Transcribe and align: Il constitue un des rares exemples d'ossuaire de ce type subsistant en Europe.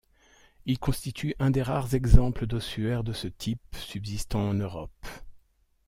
Il 0.65 0.79
constitue 0.79 1.35
un 1.37 1.51
des 1.51 1.61
rares 1.61 1.93
exemples 1.93 2.47
d'ossuaire 2.47 3.03
de 3.03 3.13
ce 3.13 3.27
type 3.27 3.61
subsistant 3.73 4.49
en 4.49 4.55
Europe. 4.55 4.89